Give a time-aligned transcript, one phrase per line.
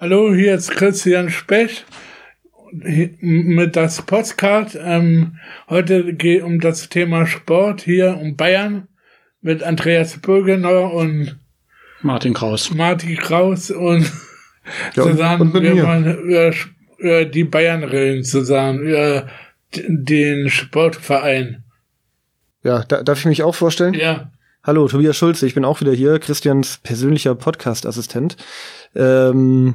[0.00, 1.84] Hallo, hier ist Christian Specht
[2.70, 4.78] mit das Podcast.
[4.80, 8.86] Ähm, heute geht um das Thema Sport hier um Bayern
[9.40, 11.40] mit Andreas Bürgener und
[12.00, 12.72] Martin Kraus.
[12.72, 14.08] Martin Kraus und
[14.94, 16.54] Ja, zusammen und wir wollen über,
[16.98, 19.26] über die Bayern reden, zusammen über
[19.74, 21.64] den Sportverein.
[22.62, 23.94] Ja, da, darf ich mich auch vorstellen?
[23.94, 24.30] Ja,
[24.62, 28.36] Hallo, Tobias Schulze, ich bin auch wieder hier, Christians persönlicher Podcast-Assistent.
[28.94, 29.74] Ähm,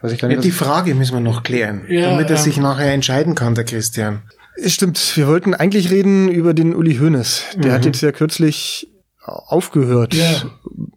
[0.00, 2.36] weiß ich gar Ja, nicht, die was Frage müssen wir noch klären, Ja, damit er
[2.36, 4.22] ähm, sich nachher entscheiden kann, der Christian.
[4.66, 7.44] Stimmt, wir wollten eigentlich reden über den Uli Hoeneß.
[7.56, 7.74] Der Mhm.
[7.74, 8.88] hat jetzt ja kürzlich
[9.24, 10.14] aufgehört.
[10.14, 10.42] Ja.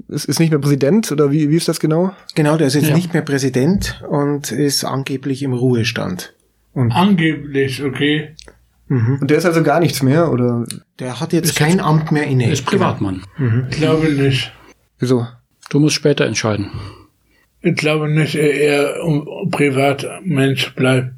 [0.08, 2.12] Ist, ist nicht mehr Präsident oder wie, wie ist das genau?
[2.36, 2.96] Genau, der ist jetzt Ja.
[2.96, 6.34] nicht mehr Präsident und ist angeblich im Ruhestand.
[6.74, 8.36] Und angeblich, okay.
[8.88, 9.20] mhm.
[9.22, 10.66] Und der ist also gar nichts mehr oder
[11.00, 12.50] der hat jetzt kein Amt mehr inne.
[12.52, 13.24] Ist Privatmann.
[13.38, 13.68] Mhm.
[13.70, 14.52] Ich glaube nicht.
[15.00, 15.28] wieso?
[15.70, 16.72] Du musst später entscheiden.
[17.62, 18.94] Ich glaube nicht, er eher
[19.52, 21.14] Privatmensch bleibt.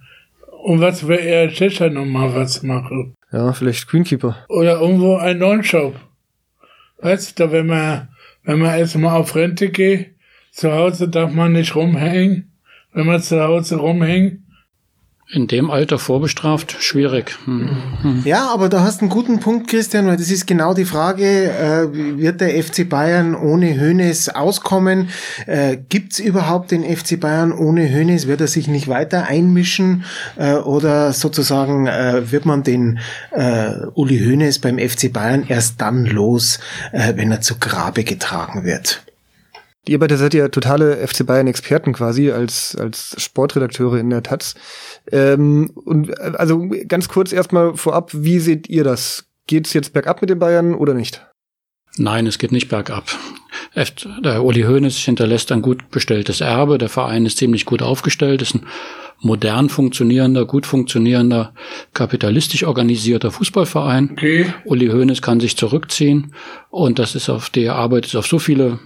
[0.64, 3.16] Und was will er sicher noch mal was machen?
[3.32, 4.46] Ja, vielleicht Greenkeeper.
[4.50, 5.96] Oder irgendwo einen neuen Job.
[7.00, 8.10] Weißt du, wenn man,
[8.44, 10.12] wenn man erstmal auf Rente geht,
[10.52, 12.52] zu Hause darf man nicht rumhängen.
[12.94, 14.40] Wenn man zu Hause rumhängt,
[15.32, 17.38] In dem Alter vorbestraft, schwierig.
[17.46, 17.70] Hm.
[18.02, 18.22] Hm.
[18.26, 22.18] Ja, aber du hast einen guten Punkt, Christian, weil das ist genau die Frage, äh,
[22.20, 25.10] wird der FC Bayern ohne Hönes auskommen?
[25.48, 28.28] Äh, gibt's überhaupt den FC Bayern ohne Hönes?
[28.28, 30.04] Wird er sich nicht weiter einmischen?
[30.36, 33.00] Äh, oder sozusagen äh, wird man den
[33.32, 36.60] äh, Uli Hönes beim FC Bayern erst dann los,
[36.92, 39.02] äh, wenn er zu Grabe getragen wird?
[39.86, 44.56] Ihr beide seid ja totale FC Bayern-Experten quasi als, als Sportredakteure in der Taz.
[45.12, 49.26] Ähm, und äh, also ganz kurz erstmal vorab, wie seht ihr das?
[49.46, 51.26] Geht's jetzt bergab mit den Bayern oder nicht?
[51.98, 53.06] Nein, es geht nicht bergab.
[54.24, 56.78] Der Uli Hoeneß hinterlässt ein gut bestelltes Erbe.
[56.78, 58.66] Der Verein ist ziemlich gut aufgestellt, ist ein
[59.20, 61.54] modern funktionierender, gut funktionierender,
[61.94, 64.12] kapitalistisch organisierter Fußballverein.
[64.12, 66.34] okay, Uli Hoeneß kann sich zurückziehen
[66.70, 68.80] und das ist auf die Arbeit ist auf so viele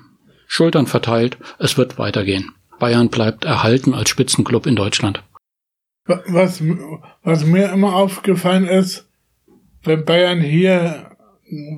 [0.48, 1.38] Schultern verteilt.
[1.60, 2.52] Es wird weitergehen.
[2.80, 5.24] Bayern bleibt erhalten als Spitzenclub in Deutschland.
[6.06, 6.64] Wa- was,
[7.24, 9.10] was mir immer aufgefallen ist,
[9.84, 11.12] wenn Bayern hier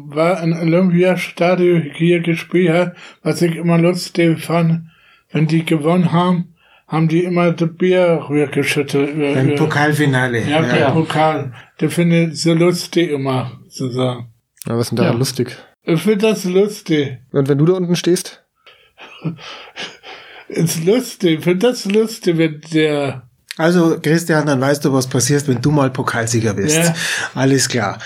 [0.07, 4.89] war ein Olympiastadion hier gespielt hat, was ich immer lustig fand,
[5.31, 6.55] wenn die gewonnen haben,
[6.87, 9.11] haben die immer das Bier rübergeschüttet.
[9.13, 10.41] über- Beim über- Pokalfinale.
[10.47, 10.89] Ja, beim ja.
[10.91, 11.53] Pokal.
[11.79, 14.33] Der findet so lustig immer, zu sagen.
[14.67, 15.11] Ja, was ist denn da Ja.
[15.11, 15.55] lustig?
[15.83, 17.19] Ich finde das lustig.
[17.31, 18.43] Und wenn du da unten stehst?
[20.47, 21.43] Ist lustig.
[21.43, 23.23] Finde das lustig, wenn der,
[23.57, 26.75] Also, Christian, dann weißt du, was passiert, wenn du mal Pokalsieger bist.
[26.77, 26.95] Ja.
[27.35, 27.99] Alles klar.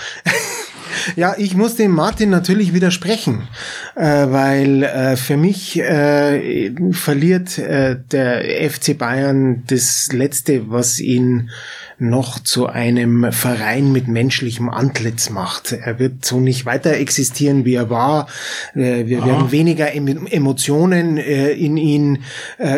[1.16, 3.48] Ja, ich muss dem Martin natürlich widersprechen,
[3.94, 11.50] äh, weil äh, für mich äh, verliert äh, der FC Bayern das Letzte, was ihn
[11.98, 15.72] noch zu einem Verein mit menschlichem Antlitz macht.
[15.72, 18.26] Er wird so nicht weiter existieren, wie er war.
[18.74, 22.18] Äh, wir werden weniger em Emotionen äh, in ihn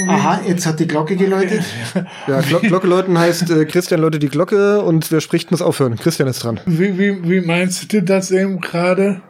[0.06, 1.62] Aha, jetzt hat die Glocke geläutet.
[2.26, 5.96] Ja, Glo Glocke läuten heißt, äh, Christian läutet die Glocke und wer spricht, muss aufhören.
[5.96, 6.60] Christian ist dran.
[6.66, 9.22] wie, wie, wie meinst du das eben gerade?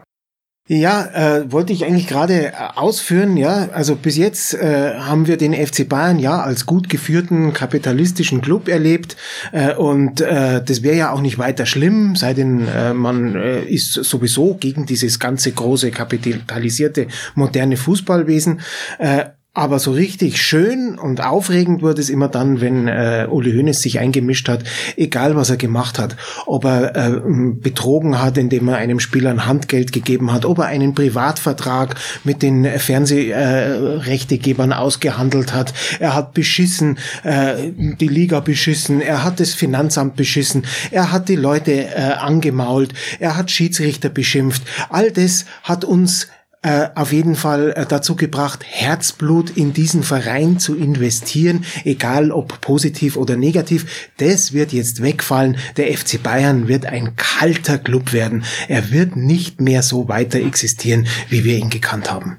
[0.73, 3.71] Ja, äh, wollte ich eigentlich gerade äh, ausführen, ja.
[3.73, 8.69] Also bis jetzt äh, haben wir den FC Bayern ja als gut geführten kapitalistischen Club
[8.69, 9.17] erlebt
[9.51, 13.63] äh, und äh, das wäre ja auch nicht weiter schlimm, sei denn äh, man äh,
[13.65, 18.61] ist sowieso gegen dieses ganze große kapitalisierte moderne Fußballwesen.
[19.01, 23.83] Äh, aber so richtig schön und aufregend wurde es immer dann, wenn äh, Uli Hoeneß
[23.83, 24.63] sich eingemischt hat,
[24.97, 26.15] egal was er gemacht hat.
[26.47, 27.21] Ob er äh,
[27.55, 32.43] betrogen hat, indem er einem Spieler ein Handgeld gegeben hat, ob er einen Privatvertrag mit
[32.43, 35.75] den Fernsehrechtegebern ausgehandelt hat.
[35.99, 41.35] Er hat beschissen, äh, die Liga beschissen, er hat das Finanzamt beschissen, er hat die
[41.35, 44.63] Leute äh, angemault, er hat Schiedsrichter beschimpft.
[44.91, 46.29] All das hat uns
[46.63, 52.61] äh, auf jeden Fall äh, dazu gebracht, Herzblut in diesen Verein zu investieren, egal ob
[52.61, 54.11] positiv oder negativ.
[54.19, 55.57] Das wird jetzt wegfallen.
[55.79, 58.45] Der FC Bayern wird ein kalter Club werden.
[58.69, 62.37] Er wird nicht mehr so weiter existieren, wie wir ihn gekannt haben.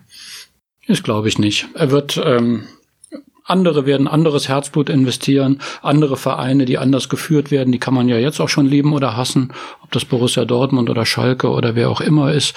[0.87, 1.69] Das glaube ich nicht.
[1.73, 2.67] Er wird ähm,
[3.43, 8.17] andere werden anderes Herzblut investieren, andere Vereine, die anders geführt werden, die kann man ja
[8.17, 9.51] jetzt auch schon lieben oder hassen,
[9.83, 12.53] ob das Borussia Dortmund oder Schalke oder wer auch immer ist.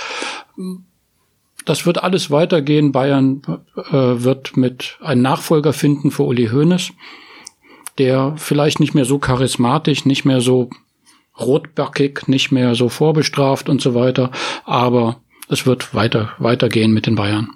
[1.65, 2.93] Das wird alles weitergehen.
[2.93, 3.43] Bayern
[3.77, 6.93] äh, wird mit einen Nachfolger finden für Uli Hoeneß,
[7.99, 10.71] der vielleicht nicht mehr so charismatisch, nicht mehr so
[11.39, 14.31] rotbackig, nicht mehr so vorbestraft und so weiter,
[14.65, 17.51] aber es wird weiter weitergehen mit den Bayern.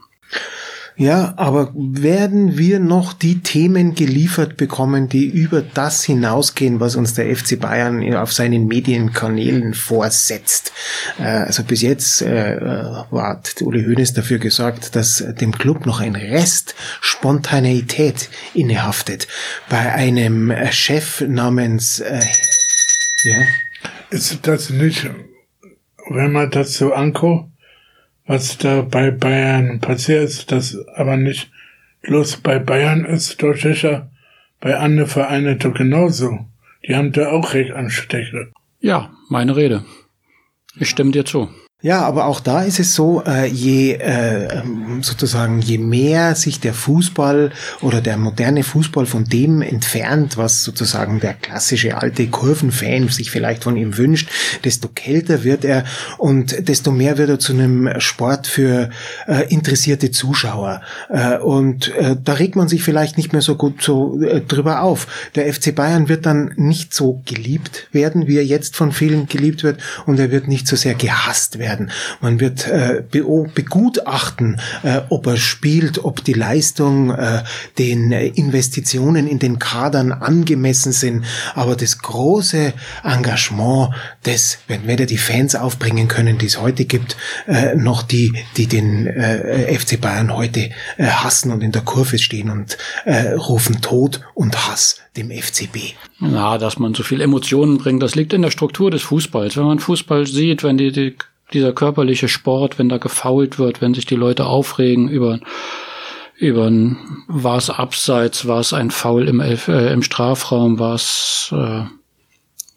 [0.99, 7.15] Ja, aber werden wir noch die Themen geliefert bekommen, die über das hinausgehen, was uns
[7.15, 10.73] der FC Bayern auf seinen Medienkanälen vorsetzt?
[11.21, 16.01] Äh, also bis jetzt äh, äh, hat Uli Hoeneß dafür gesorgt, dass dem Club noch
[16.01, 19.29] ein Rest Spontaneität innehaftet.
[19.69, 22.03] Bei einem Chef namens
[23.25, 23.37] ja.
[24.11, 25.09] Ist das nicht,
[26.09, 27.51] wenn man das so anguckt,
[28.29, 31.51] was da bei Bayern passiert ist, das aber nicht
[32.03, 34.11] bloß bei Bayern ist, doch sicher
[34.61, 36.47] bei anderen Vereinen doch genauso.
[36.87, 38.53] Die haben da auch recht Anstecke.
[38.81, 39.85] Ja, meine Rede.
[40.79, 41.49] Ich stimme dir zu.
[41.81, 44.65] Ja, aber auch da ist es so, äh, je äh,
[45.01, 47.53] sozusagen je mehr sich der Fußball
[47.83, 53.63] oder der moderne Fußball von dem entfernt, was sozusagen der klassische alte Kurvenfan sich vielleicht
[53.63, 54.29] von ihm wünscht,
[54.65, 55.85] desto kälter wird er
[56.17, 58.91] und desto mehr wird er zu einem Sport für
[59.29, 60.83] äh, interessierte Zuschauer.
[61.43, 61.93] Und
[62.25, 65.07] da regt man sich vielleicht nicht mehr so gut so drüber auf.
[65.35, 69.63] Der FC Bayern wird dann nicht so geliebt werden, wie er jetzt von vielen geliebt
[69.63, 71.91] wird, und er wird nicht so sehr gehasst werden werden.
[72.21, 77.43] Man wird äh, begutachten, äh, ob er spielt, ob die Leistung äh,
[77.77, 81.25] den Investitionen in den Kadern angemessen sind.
[81.55, 82.73] Aber das große
[83.05, 83.91] Engagement,
[84.23, 87.17] das, wenn weder die Fans aufbringen können, die es heute gibt,
[87.47, 92.19] äh, noch die, die den äh, FC Bayern heute äh, hassen und in der Kurve
[92.19, 95.95] stehen und äh, rufen Tod und Hass dem FCB.
[96.21, 99.57] Na, dass man so viel Emotionen bringt, das liegt in der Struktur des Fußballs.
[99.57, 101.17] Wenn man Fußball sieht, wenn die, die
[101.53, 105.41] dieser körperliche Sport, wenn da gefault wird, wenn sich die Leute aufregen über
[106.39, 106.71] über
[107.27, 111.83] war es abseits, war es ein Foul im, Elf, äh, im Strafraum, war es äh,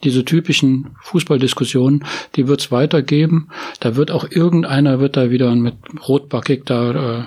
[0.03, 3.49] diese typischen Fußballdiskussionen, die wird es weitergeben.
[3.79, 5.75] Da wird auch irgendeiner wird da wieder mit
[6.07, 7.23] rotbackig da äh,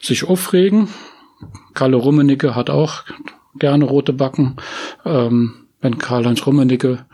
[0.00, 0.88] sich aufregen.
[1.74, 3.02] Kalle Rummenigge hat auch
[3.58, 4.56] gerne rote Backen.
[5.04, 7.04] Ähm, wenn Karl-Heinz Rummenigge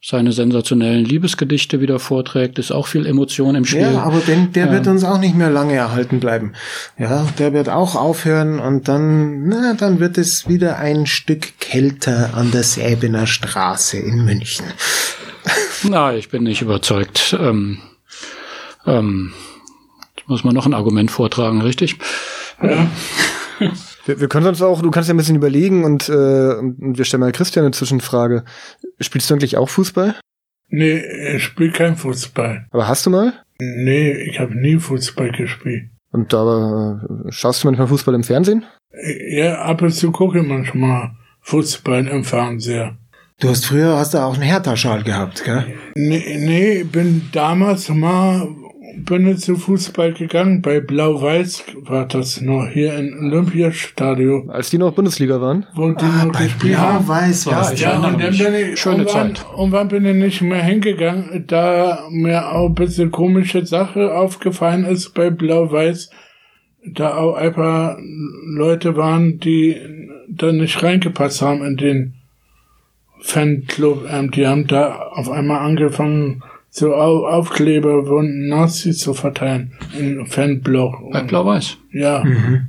[0.00, 3.80] seine sensationellen Liebesgedichte wieder vorträgt, ist auch viel Emotion im Spiel.
[3.80, 6.52] Ja, aber den, der wird uns auch nicht mehr lange erhalten bleiben.
[6.98, 12.34] Ja, der wird auch aufhören und dann, na, dann wird es wieder ein Stück kälter
[12.34, 14.66] an der Säbener Straße in München.
[15.82, 17.36] Na, ich bin nicht überzeugt.
[17.38, 17.78] Ähm,
[18.86, 19.32] ähm,
[20.26, 21.96] muss man noch ein Argument vortragen, richtig?
[22.62, 22.86] Ja.
[24.08, 27.04] Wir, wir können uns auch, du kannst ja ein bisschen überlegen und, äh, und wir
[27.04, 28.44] stellen mal Christian eine Zwischenfrage.
[29.00, 30.14] Spielst du eigentlich auch Fußball?
[30.70, 31.02] Nee,
[31.34, 32.66] ich spiele kein Fußball.
[32.70, 33.34] Aber hast du mal?
[33.60, 35.90] Nee, ich habe nie Fußball gespielt.
[36.10, 38.64] Und da äh, schaust du manchmal Fußball im Fernsehen?
[39.28, 41.10] Ja, ab und zu gucke ich manchmal
[41.42, 42.96] Fußball im Fernseher.
[43.40, 45.66] Du hast früher hast du auch einen Hertha-Schal gehabt, gell?
[45.94, 48.48] Nee, nee, bin damals mal
[49.04, 50.62] bin ich zu Fußball gegangen.
[50.62, 54.50] Bei Blau-Weiß war das noch hier im Olympiastadion.
[54.50, 55.66] Als die noch Bundesliga waren?
[55.74, 59.34] Wo die ah, noch bei Blau-Weiß war ja, ja, und dann bin ich Schöne irgendwann,
[59.34, 59.46] Zeit.
[59.56, 65.14] irgendwann bin ich nicht mehr hingegangen, da mir auch ein bisschen komische Sache aufgefallen ist
[65.14, 66.10] bei Blau-Weiß.
[66.84, 67.98] Da auch einfach
[68.44, 69.76] Leute waren, die
[70.28, 72.14] da nicht reingepasst haben in den
[73.20, 74.06] Fanclub.
[74.10, 81.10] Ähm, die haben da auf einmal angefangen, so Aufkleber von Nazis zu verteilen in Fanblock.
[81.12, 81.78] Bei Blau-Weiß?
[81.92, 82.22] Ja.
[82.24, 82.68] Mhm.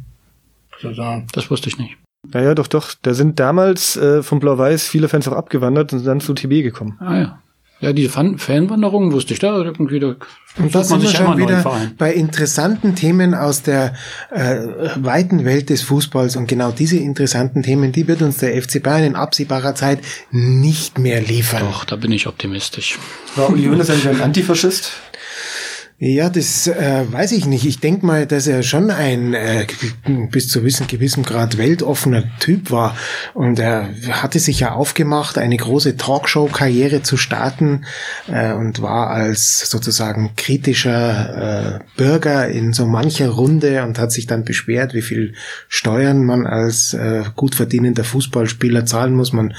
[1.33, 1.97] Das wusste ich nicht.
[2.27, 2.93] Naja, doch, doch.
[3.01, 6.63] Da sind damals äh, von Blau-Weiß viele Fans auch abgewandert und sind dann zu TB
[6.63, 6.97] gekommen.
[6.99, 7.41] Ah ja.
[7.81, 9.99] Ja, die Fan Fanwanderungen wusste ich da irgendwie.
[9.99, 10.15] Da
[10.57, 11.63] und da sind wir schon wieder
[11.97, 13.93] bei interessanten Themen aus der
[14.31, 14.67] äh,
[14.97, 19.03] weiten Welt des Fußballs und genau diese interessanten Themen, die wird uns der FC Bayern
[19.03, 19.99] in absehbarer Zeit
[20.31, 21.61] nicht mehr liefern.
[21.61, 22.99] Doch, da bin ich optimistisch.
[23.35, 24.91] War Uli Hoeneß eigentlich ein Antifaschist?
[26.01, 27.65] Ja, das äh, weiß ich nicht.
[27.65, 29.67] Ich denk mal, dass er schon ein äh,
[30.31, 32.95] bis zu wissen, gewissem Grad weltoffener Typ war.
[33.33, 37.83] Und er hatte sich ja aufgemacht, eine große Talkshow-Karriere zu starten
[38.31, 44.25] äh, und war als sozusagen kritischer äh, Bürger in so mancher Runde und hat sich
[44.25, 45.33] dann beschwert, wie viel
[45.67, 49.33] Steuern man als äh, gut verdienender Fußballspieler zahlen muss.
[49.33, 49.53] Man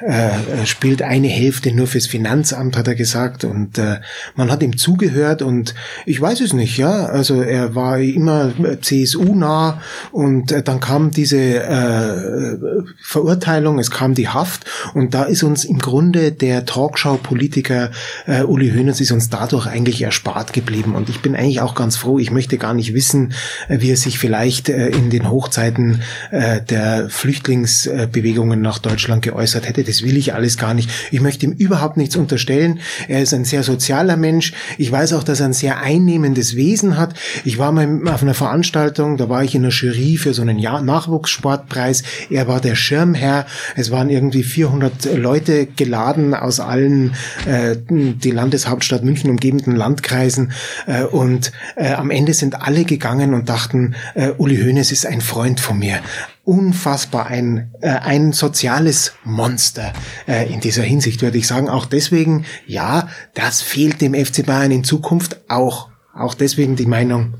[0.00, 3.44] äh, spielt eine Hälfte nur fürs Finanzamt, hat er gesagt.
[3.44, 4.00] Und äh,
[4.36, 5.74] man hat ihm zugehört und
[6.06, 7.06] ich weiß es nicht, ja.
[7.06, 9.80] Also er war immer CSU-nah
[10.12, 12.58] und äh, dann kam diese äh,
[13.02, 17.90] Verurteilung, es kam die Haft und da ist uns im Grunde der Talkshow-Politiker
[18.26, 21.96] äh, Uli Hoeneß ist uns dadurch eigentlich erspart geblieben und ich bin eigentlich auch ganz
[21.96, 22.18] froh.
[22.18, 23.32] Ich möchte gar nicht wissen,
[23.68, 29.68] äh, wie er sich vielleicht äh, in den Hochzeiten äh, der Flüchtlingsbewegungen nach Deutschland geäußert
[29.68, 29.84] hätte.
[29.84, 30.90] Das will ich alles gar nicht.
[31.10, 32.80] Ich möchte ihm überhaupt nichts unterstellen.
[33.08, 34.52] Er ist ein sehr sozialer Mensch.
[34.78, 37.12] Ich weiß auch, dass er ein sehr sehr einnehmendes Wesen hat.
[37.44, 40.56] Ich war mal auf einer Veranstaltung, da war ich in der Jury für so einen
[40.56, 42.04] Nachwuchssportpreis.
[42.30, 43.44] Er war der Schirmherr.
[43.76, 50.52] Es waren irgendwie 400 Leute geladen aus allen äh, die Landeshauptstadt München umgebenden Landkreisen
[50.86, 55.20] äh, und äh, am Ende sind alle gegangen und dachten, äh, Uli Hoeneß ist ein
[55.20, 56.00] Freund von mir
[56.48, 59.92] unfassbar ein, äh, ein soziales Monster
[60.26, 61.68] äh, in dieser Hinsicht, würde ich sagen.
[61.68, 65.90] Auch deswegen, ja, das fehlt dem FC Bayern in Zukunft auch.
[66.14, 67.34] Auch deswegen die Meinung,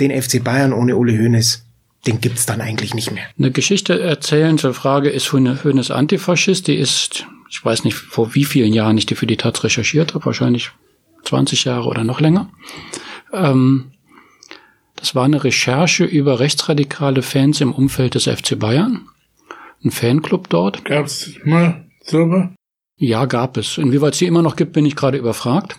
[0.00, 1.66] den FC Bayern ohne Uli Hoeneß,
[2.06, 3.24] den gibt's dann eigentlich nicht mehr.
[3.38, 6.66] Eine Geschichte erzählen zur Frage, ist Hoeneß Antifaschist?
[6.66, 10.14] Die ist, ich weiß nicht, vor wie vielen Jahren ich die für die Taz recherchiert
[10.14, 10.70] habe, wahrscheinlich
[11.24, 12.48] 20 Jahre oder noch länger.
[13.34, 13.92] Ähm,
[14.96, 19.08] das war eine Recherche über rechtsradikale Fans im Umfeld des FC Bayern.
[19.84, 20.84] Ein Fanclub dort.
[20.84, 22.48] Gab es mal sowas?
[22.98, 23.78] Ja, gab es.
[23.78, 25.78] Inwieweit sie immer noch gibt, bin ich gerade überfragt.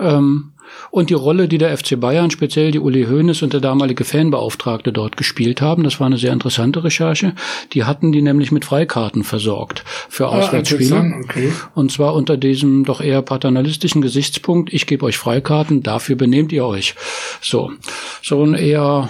[0.00, 0.52] Ähm,
[0.90, 4.92] und die Rolle, die der FC Bayern, speziell die Uli Hoeneß und der damalige Fanbeauftragte
[4.92, 7.34] dort gespielt haben, das war eine sehr interessante Recherche.
[7.72, 10.96] Die hatten die nämlich mit Freikarten versorgt für ah, Auswärtsspiele.
[10.96, 11.52] Ah, okay.
[11.74, 16.64] Und zwar unter diesem doch eher paternalistischen Gesichtspunkt, ich gebe euch Freikarten, dafür benehmt ihr
[16.64, 16.94] euch.
[17.40, 17.70] So,
[18.22, 19.08] so ein eher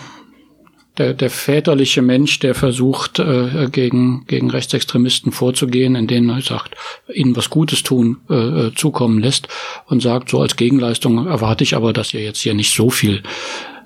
[0.99, 6.75] der, der väterliche Mensch, der versucht, äh, gegen, gegen Rechtsextremisten vorzugehen, in denen er sagt,
[7.13, 9.49] ihnen was Gutes tun, äh, äh, zukommen lässt
[9.87, 13.23] und sagt, so als Gegenleistung erwarte ich aber, dass ihr jetzt hier nicht so viel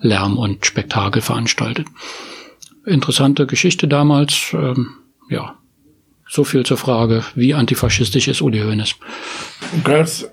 [0.00, 1.86] Lärm und Spektakel veranstaltet.
[2.86, 4.94] Interessante Geschichte damals, ähm,
[5.28, 5.58] ja.
[6.28, 8.94] So viel zur Frage, wie antifaschistisch ist Uli Hoeneß.
[9.84, 10.26] Gab's,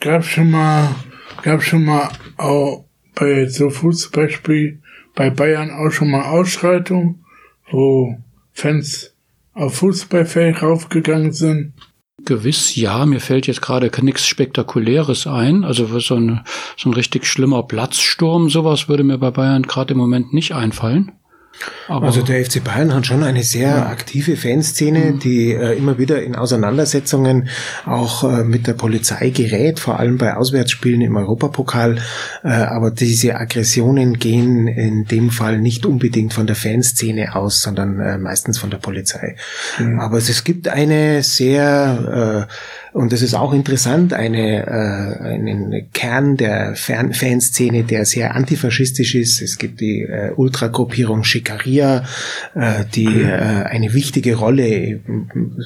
[0.00, 0.94] gab's schon mal,
[1.42, 4.80] gab's schon mal auch bei so Fußballspiel
[5.14, 7.24] bei Bayern auch schon mal Ausschreitungen,
[7.70, 8.18] wo
[8.52, 9.14] Fans
[9.52, 11.72] auf Fußballfeld raufgegangen sind.
[12.24, 15.64] Gewiss, ja, mir fällt jetzt gerade nichts Spektakuläres ein.
[15.64, 16.40] Also so ein,
[16.76, 21.12] so ein richtig schlimmer Platzsturm, sowas würde mir bei Bayern gerade im Moment nicht einfallen.
[21.88, 23.86] Aber also der FC Bayern hat schon eine sehr ja.
[23.86, 25.18] aktive Fanszene, mhm.
[25.18, 27.48] die äh, immer wieder in Auseinandersetzungen
[27.84, 31.98] auch äh, mit der Polizei gerät, vor allem bei Auswärtsspielen im Europapokal.
[32.42, 38.00] Äh, aber diese Aggressionen gehen in dem Fall nicht unbedingt von der Fanszene aus, sondern
[38.00, 39.36] äh, meistens von der Polizei.
[39.78, 40.00] Mhm.
[40.00, 42.54] Aber es, es gibt eine sehr äh,
[42.94, 49.16] und das ist auch interessant, eine, äh, einen Kern der Fan Fanszene, der sehr antifaschistisch
[49.16, 49.42] ist.
[49.42, 52.04] Es gibt die äh, Ultragruppierung Schikaria,
[52.54, 55.00] äh, die äh, eine wichtige Rolle,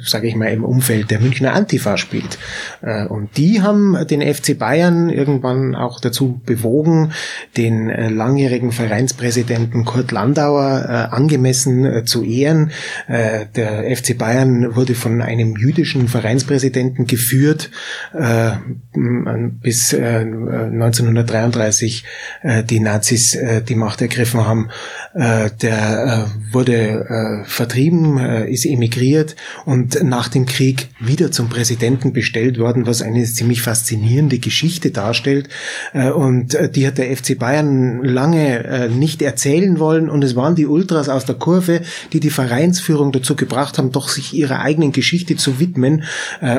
[0.07, 2.39] sage ich mal, im Umfeld der Münchner Antifa spielt.
[2.81, 7.13] Äh, und die haben den FC Bayern irgendwann auch dazu bewogen,
[7.59, 12.71] den äh, langjährigen Vereinspräsidenten Kurt Landauer äh, angemessen äh, zu ehren.
[13.07, 17.71] Äh, der FC Bayern wurde von einem jüdischen Vereinspräsidenten geführt,
[18.15, 18.53] äh,
[18.95, 22.05] bis äh, 1933
[22.43, 24.71] äh, die Nazis äh, die Macht ergriffen haben.
[25.15, 32.13] Äh, der äh, wurde äh, vertrieben, ist emigriert und nach dem Krieg wieder zum Präsidenten
[32.13, 35.49] bestellt worden, was eine ziemlich faszinierende Geschichte darstellt.
[35.93, 41.09] Und die hat der FC Bayern lange nicht erzählen wollen und es waren die Ultras
[41.09, 45.61] aus der Kurve, die die Vereinsführung dazu gebracht haben, doch sich ihrer eigenen Geschichte zu
[45.61, 46.05] widmen.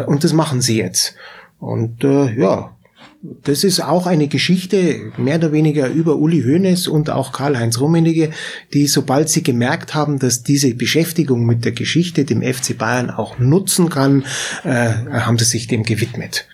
[0.07, 1.15] Und das machen sie jetzt.
[1.59, 2.75] Und äh, ja,
[3.21, 8.31] das ist auch eine Geschichte mehr oder weniger über Uli Hoeneß und auch Karl-Heinz Rummenigge,
[8.73, 13.37] die sobald sie gemerkt haben, dass diese Beschäftigung mit der Geschichte dem FC Bayern auch
[13.37, 14.23] nutzen kann,
[14.63, 16.47] äh, haben sie sich dem gewidmet.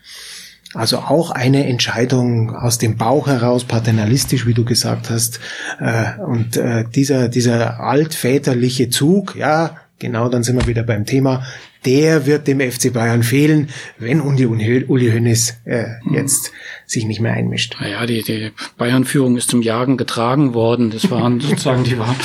[0.73, 5.39] Also auch eine Entscheidung aus dem Bauch heraus, paternalistisch, wie du gesagt hast.
[5.79, 11.45] Äh, und äh, dieser, dieser altväterliche Zug, ja, genau, dann sind wir wieder beim Thema,
[11.85, 16.51] der wird dem FC Bayern fehlen, wenn Uli, Uli Hoeneß äh, jetzt
[16.85, 17.77] sich nicht mehr einmischt.
[17.79, 20.91] Naja, die, die Bayern-Führung ist zum Jagen getragen worden.
[20.91, 22.15] Das waren sozusagen, die waren,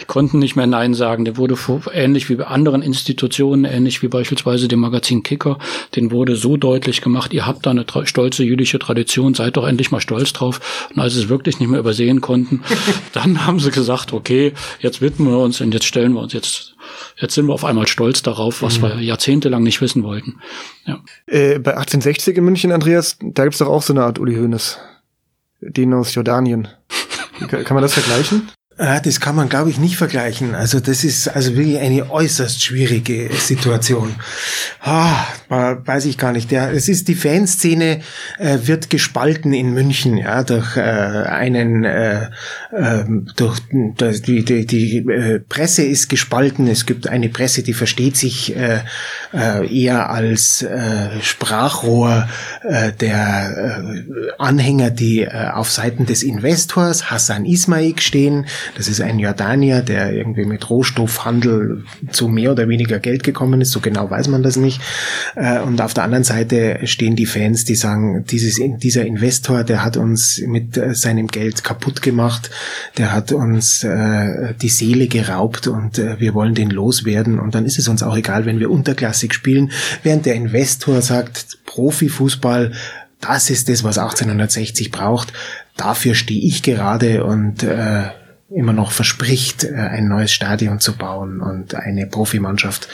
[0.00, 1.24] die konnten nicht mehr Nein sagen.
[1.24, 1.56] Der wurde
[1.92, 5.58] ähnlich wie bei anderen Institutionen, ähnlich wie beispielsweise dem Magazin Kicker,
[5.94, 9.90] den wurde so deutlich gemacht, ihr habt da eine stolze jüdische Tradition, seid doch endlich
[9.90, 10.88] mal stolz drauf.
[10.94, 12.62] Und als sie es wirklich nicht mehr übersehen konnten,
[13.12, 16.72] dann haben sie gesagt, okay, jetzt widmen wir uns und jetzt stellen wir uns jetzt
[17.16, 18.82] Jetzt sind wir auf einmal stolz darauf, was mhm.
[18.82, 20.40] wir jahrzehntelang nicht wissen wollten.
[20.86, 21.00] Ja.
[21.26, 24.78] Äh, bei 1860 in München, Andreas, da gibt's doch auch so eine Art Uli Hoeneß.
[25.60, 26.68] Den aus Jordanien.
[27.48, 28.48] Kann man das vergleichen?
[28.78, 30.54] Ah, das kann man, glaube ich, nicht vergleichen.
[30.54, 34.14] Also das ist also wirklich eine äußerst schwierige Situation.
[34.80, 35.24] Ah,
[35.56, 36.50] weiß ich gar nicht.
[36.52, 38.00] Ja, es ist die Fanszene
[38.38, 42.30] äh, wird gespalten in München, ja, durch äh, einen, äh,
[42.72, 43.04] äh,
[43.36, 46.66] durch die die, die äh, Presse ist gespalten.
[46.68, 48.80] Es gibt eine Presse, die versteht sich äh,
[49.32, 52.28] äh, eher als äh, Sprachrohr
[52.62, 59.00] äh, der äh, Anhänger, die äh, auf Seiten des Investors Hassan Ismail stehen das ist
[59.00, 63.72] ein Jordanier, der irgendwie mit Rohstoffhandel zu mehr oder weniger Geld gekommen ist.
[63.72, 64.80] So genau weiß man das nicht.
[65.34, 69.84] Äh, und auf der anderen Seite stehen die Fans, die sagen, dieses, dieser Investor, der
[69.84, 72.50] hat uns mit äh, seinem Geld kaputt gemacht.
[72.98, 77.38] Der hat uns äh, die Seele geraubt und wir wollen den loswerden.
[77.38, 79.72] Und dann ist es uns auch egal, wenn wir unterklassig spielen.
[80.02, 82.72] Während der Investor sagt, Profifußball,
[83.20, 85.32] das ist das, was 1860 braucht.
[85.76, 88.10] Dafür stehe ich gerade und äh,
[88.54, 92.88] immer noch verspricht, äh, ein neues Stadion zu bauen und eine Profimannschaft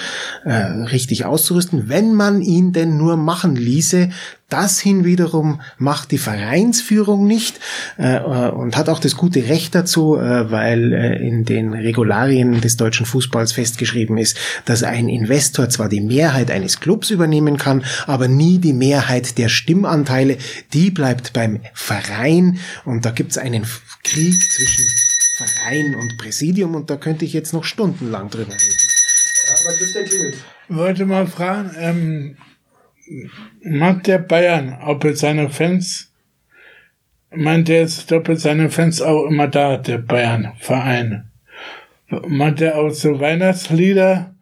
[0.44, 4.10] äh, richtig auszurüsten, wenn man ihn denn nur machen ließe.
[4.50, 7.60] Das hinwiederum macht die Vereinsführung nicht
[7.98, 12.62] äh, äh und hat auch das gute Recht dazu, äh, weil äh, in den Regularien
[12.62, 17.84] des deutschen Fußballs festgeschrieben ist, dass ein Investor zwar die Mehrheit eines Clubs übernehmen kann,
[18.06, 20.38] aber nie die Mehrheit der Stimmanteile.
[20.72, 23.66] Die bleibt beim Verein und da gibt's einen
[24.02, 25.07] Krieg zwischen
[25.38, 28.88] Verein und Präsidium und da könnte ich jetzt noch stundenlang drüber reden.
[29.46, 30.36] Ja, aber Christian klingelt.
[30.68, 32.36] Ich wollte mal fragen, ähm,
[33.62, 36.12] mag der Bayern, ob er seine Fans,
[37.30, 41.30] meint er ist doppelt seine Fans auch immer da, der Bayern-Verein.
[42.26, 44.34] Meint er auch so Weihnachtslieder,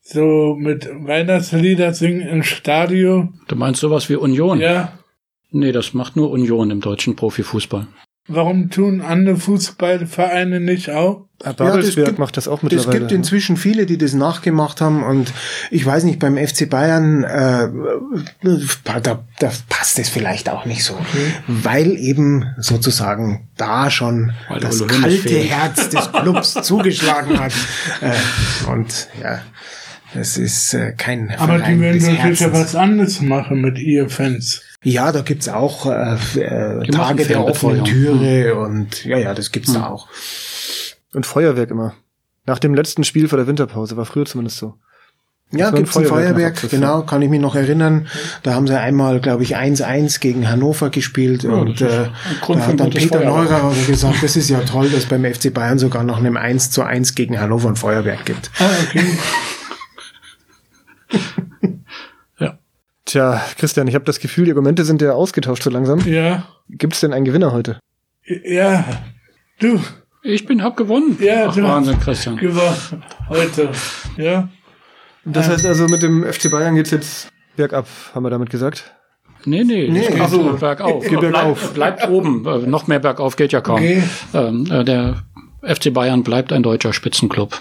[0.00, 3.40] so mit Weihnachtslieder singen im Stadion?
[3.48, 4.60] Du meinst sowas wie Union?
[4.60, 4.98] Ja.
[5.50, 7.88] Nee, das macht nur Union im deutschen Profifußball.
[8.32, 11.26] Warum tun andere Fußballvereine nicht auch?
[11.42, 12.90] Babelsberg ja, macht das auch mittlerweile.
[12.90, 15.32] Es gibt inzwischen viele, die das nachgemacht haben und
[15.70, 17.68] ich weiß nicht, beim FC Bayern, äh,
[18.84, 21.32] da, da passt es vielleicht auch nicht so, okay.
[21.48, 27.52] weil eben sozusagen da schon weil das kalte Herz des Clubs zugeschlagen hat.
[28.00, 29.40] Äh, und ja,
[30.14, 34.10] das ist äh, kein Aber Verein die werden natürlich ja was anderes machen mit ihren
[34.10, 34.62] Fans.
[34.82, 39.74] Ja, da gibt's auch äh, äh, Tage der offenen Türe und ja, ja, das gibt's
[39.74, 39.80] hm.
[39.80, 40.08] da auch.
[41.12, 41.94] Und Feuerwerk immer.
[42.46, 44.74] Nach dem letzten Spiel vor der Winterpause, war früher zumindest so.
[45.52, 48.06] Ja, gibt's ein Feuerwerk, Feuerwerk genau, kann ich mich noch erinnern.
[48.44, 52.08] Da haben sie einmal, glaube ich, 1-1 gegen Hannover gespielt ja, und äh,
[52.46, 56.04] da hat dann Peter Neurer gesagt, das ist ja toll, dass beim FC Bayern sogar
[56.04, 58.50] noch einem 1 zu 1 gegen Hannover ein Feuerwerk gibt.
[58.60, 59.04] Ah, okay.
[63.10, 65.98] Tja, Christian, ich habe das Gefühl, die Argumente sind ja ausgetauscht so langsam.
[66.08, 66.44] Ja.
[66.68, 67.80] Gibt es denn einen Gewinner heute?
[68.44, 68.84] Ja,
[69.58, 69.80] du.
[70.22, 71.18] Ich bin hab gewonnen.
[71.20, 72.36] Ja, Ach, du Wahnsinn, Christian.
[72.36, 73.70] Gewonnen heute.
[74.16, 74.48] Ja.
[75.24, 78.94] Das heißt also, mit dem FC Bayern geht's jetzt bergab, haben wir damit gesagt?
[79.44, 81.04] Nee, nee, nee geht also, bergauf.
[81.04, 81.72] Geht bergauf.
[81.72, 82.46] Bleibt, bleibt oben.
[82.46, 83.76] Äh, noch mehr bergauf geht ja kaum.
[83.76, 84.04] Okay.
[84.34, 85.24] Ähm, äh, der
[85.62, 87.60] FC Bayern bleibt ein deutscher Spitzenclub.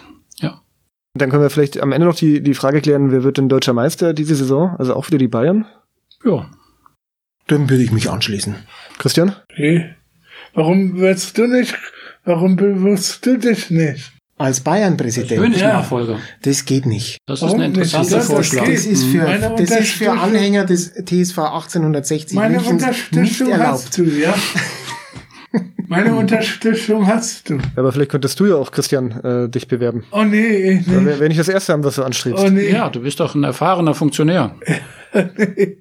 [1.13, 3.73] Dann können wir vielleicht am Ende noch die, die Frage klären, wer wird denn deutscher
[3.73, 4.75] Meister diese Saison?
[4.77, 5.65] Also auch wieder die Bayern?
[6.23, 6.49] Ja.
[7.47, 8.55] Dann würde ich mich anschließen.
[8.99, 9.35] Christian?
[9.51, 9.95] Okay.
[10.53, 11.75] Warum willst du nicht,
[12.25, 14.11] warum bewusst du dich nicht?
[14.37, 15.41] Als Bayern-Präsident.
[15.41, 16.13] Königsnachfolger.
[16.13, 16.19] Ja.
[16.43, 17.17] Das geht nicht.
[17.25, 18.65] Das ist ein interessanter Vorschlag.
[18.65, 19.25] Das ist, für,
[19.57, 23.97] das ist für Anhänger des TSV 1860 Meine Münchens nicht erlaubt.
[23.97, 24.33] Du, ja?
[25.89, 27.57] Meine Unterstützung hast du.
[27.75, 30.03] Aber vielleicht könntest du ja auch, Christian, äh, dich bewerben.
[30.11, 31.03] Oh nee, ich nee.
[31.03, 32.43] Wäre nicht das Erste haben, was du anstrebst.
[32.45, 32.71] Oh nee.
[32.71, 34.55] Ja, du bist doch ein erfahrener Funktionär.
[35.13, 35.77] nee.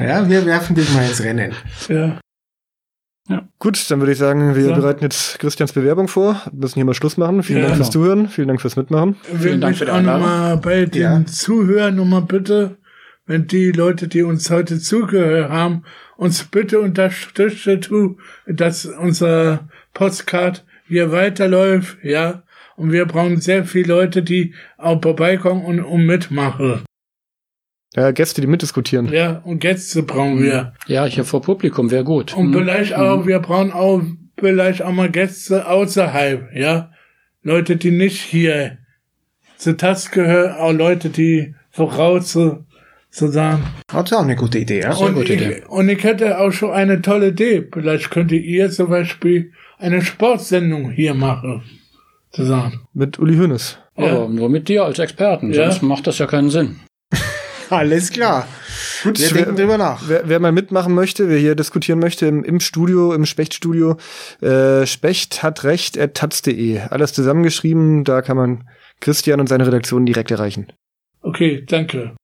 [0.00, 1.52] ja, wir werfen dich mal ins Rennen.
[1.88, 2.18] Ja.
[3.28, 3.48] Ja.
[3.60, 4.74] Gut, dann würde ich sagen, wir ja.
[4.74, 7.44] bereiten jetzt Christians Bewerbung vor, Wir müssen hier mal Schluss machen.
[7.44, 9.14] Vielen ja, Dank fürs Zuhören, vielen Dank fürs Mitmachen.
[9.38, 11.24] Vielen Dank für die auch nochmal bei den ja.
[11.26, 12.78] Zuhörern nochmal bitte,
[13.30, 15.84] wenn die Leute, die uns heute zugehört haben,
[16.16, 22.42] uns bitte unterstütze du, dass unser Postcard hier weiterläuft, ja.
[22.74, 26.82] Und wir brauchen sehr viele Leute, die auch vorbeikommen und, und mitmachen.
[27.94, 29.12] Ja, Gäste, die mitdiskutieren.
[29.12, 30.74] Ja, und Gäste brauchen wir.
[30.88, 32.36] Ja, hier vor Publikum wäre gut.
[32.36, 32.54] Und mhm.
[32.54, 33.28] vielleicht auch, mhm.
[33.28, 34.02] wir brauchen auch
[34.36, 36.90] vielleicht auch mal Gäste außerhalb, ja.
[37.44, 38.78] Leute, die nicht hier
[39.56, 42.36] zu Tast gehören, auch Leute, die voraus
[43.10, 43.62] sozusagen.
[43.88, 44.94] Das ist auch eine gute Idee, ja?
[44.94, 45.62] Und, gute ich, Idee.
[45.68, 47.68] und ich hätte auch schon eine tolle Idee.
[47.72, 51.62] Vielleicht könntet ihr zum Beispiel eine Sportsendung hier machen.
[52.32, 52.86] Zusammen.
[52.94, 53.78] Mit Uli Hoeneß.
[53.96, 54.12] Ja.
[54.12, 55.70] Aber nur mit dir als Experten, ja.
[55.70, 56.76] sonst macht das ja keinen Sinn.
[57.70, 58.46] Alles klar.
[59.02, 60.02] Gut, Wir denken drüber nach.
[60.06, 63.96] Wer, wer mal mitmachen möchte, wer hier diskutieren möchte im, im Studio, im Spechtstudio,
[64.42, 66.80] äh, Specht hat recht at taz.de.
[66.80, 68.68] Alles zusammengeschrieben, da kann man
[69.00, 70.72] Christian und seine Redaktion direkt erreichen.
[71.22, 72.14] Okay, danke.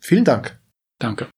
[0.00, 0.58] Vielen Dank.
[0.98, 1.28] Danke.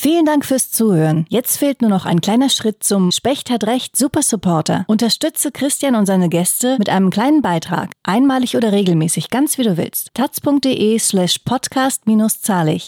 [0.00, 1.26] Vielen Dank fürs Zuhören.
[1.28, 4.84] Jetzt fehlt nur noch ein kleiner Schritt zum Specht hat recht Super Supporter.
[4.86, 7.90] Unterstütze Christian und seine Gäste mit einem kleinen Beitrag.
[8.04, 10.10] Einmalig oder regelmäßig, ganz wie du willst.
[10.14, 12.86] taz.de slash podcast minus zahlig.